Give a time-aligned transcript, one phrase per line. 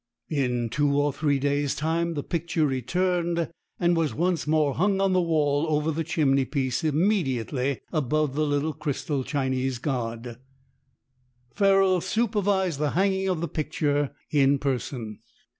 [0.31, 5.13] In two or three days' time the picture returned and was once more hung on
[5.13, 10.39] the wall over the chimney piece immediately above the little crystal Chinese god.
[11.53, 15.19] Ferrol supervised the hanging of the picture in person.